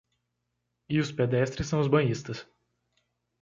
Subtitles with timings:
[0.89, 2.47] E os pedestres são os banhistas